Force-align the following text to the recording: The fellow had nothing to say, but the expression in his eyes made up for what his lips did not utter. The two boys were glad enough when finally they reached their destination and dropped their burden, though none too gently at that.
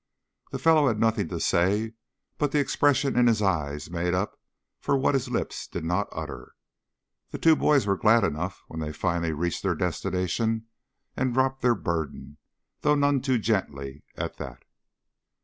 The 0.49 0.57
fellow 0.57 0.87
had 0.87 0.99
nothing 0.99 1.27
to 1.27 1.39
say, 1.39 1.93
but 2.39 2.51
the 2.51 2.57
expression 2.59 3.15
in 3.15 3.27
his 3.27 3.39
eyes 3.39 3.91
made 3.91 4.15
up 4.15 4.41
for 4.79 4.97
what 4.97 5.13
his 5.13 5.29
lips 5.29 5.67
did 5.67 5.83
not 5.85 6.07
utter. 6.11 6.55
The 7.29 7.37
two 7.37 7.55
boys 7.55 7.85
were 7.85 7.95
glad 7.97 8.23
enough 8.23 8.63
when 8.67 8.79
finally 8.93 9.27
they 9.29 9.33
reached 9.33 9.61
their 9.61 9.75
destination 9.75 10.65
and 11.15 11.35
dropped 11.35 11.61
their 11.61 11.75
burden, 11.75 12.37
though 12.79 12.95
none 12.95 13.21
too 13.21 13.37
gently 13.37 14.03
at 14.15 14.37
that. 14.37 14.63